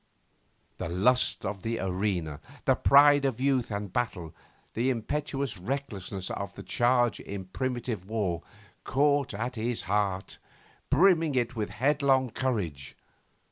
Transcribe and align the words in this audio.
The 0.79 0.89
lust 0.89 1.45
of 1.45 1.61
the 1.61 1.77
arena, 1.77 2.39
the 2.65 2.73
pride 2.73 3.23
of 3.23 3.39
youth 3.39 3.69
and 3.69 3.93
battle, 3.93 4.33
the 4.73 4.89
impetuous 4.89 5.59
recklessness 5.59 6.31
of 6.31 6.55
the 6.55 6.63
charge 6.63 7.19
in 7.19 7.45
primitive 7.45 8.09
war 8.09 8.41
caught 8.83 9.35
at 9.35 9.57
his 9.57 9.81
heart, 9.81 10.39
brimming 10.89 11.35
it 11.35 11.55
with 11.55 11.69
headlong 11.69 12.31
courage. 12.31 12.95